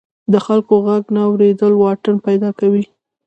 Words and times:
د 0.31 0.33
خلکو 0.45 0.73
غږ 0.85 1.03
نه 1.15 1.21
اوریدل 1.29 1.73
واټن 1.77 2.15
پیدا 2.27 2.49
کوي. 2.59 2.83